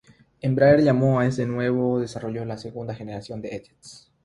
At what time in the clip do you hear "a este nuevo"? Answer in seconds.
1.19-1.99